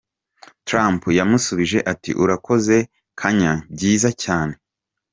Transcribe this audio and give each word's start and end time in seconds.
Trump 0.67 1.01
yamusubije 1.19 1.77
ati 1.91 2.11
“Urakoze 2.23 2.77
Kanye, 3.19 3.51
byiza 3.73 4.09
cyane. 4.23 4.53